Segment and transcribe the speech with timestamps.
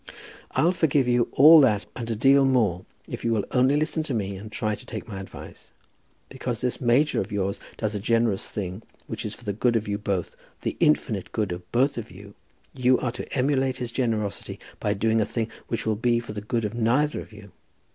[0.53, 4.15] "I'll forgive you all that and a deal more if you will only listen to
[4.15, 5.69] me and try to take my advice.
[6.27, 9.87] Because this major of yours does a generous thing, which is for the good of
[9.87, 12.33] you both, the infinite good of both of you,
[12.73, 16.41] you are to emulate his generosity by doing a thing which will be for the
[16.41, 17.51] good of neither of you.